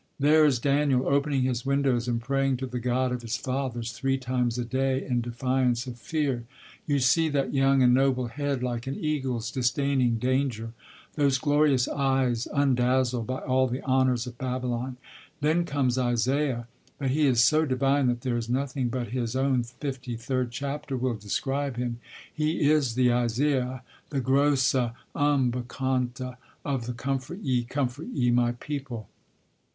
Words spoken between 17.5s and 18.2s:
divine